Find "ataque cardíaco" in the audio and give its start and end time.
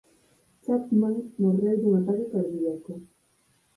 1.99-2.91